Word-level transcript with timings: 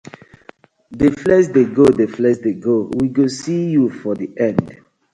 Dey 0.97 1.11
flex 1.21 1.43
dey 1.55 1.67
go, 1.75 1.85
dey 1.99 2.09
flex 2.15 2.35
dey 2.45 2.55
go, 2.65 2.75
we 2.97 3.05
go 3.17 3.25
see 3.39 3.63
yu 3.73 3.85
for 3.99 4.13
di 4.19 4.27
end. 4.49 4.65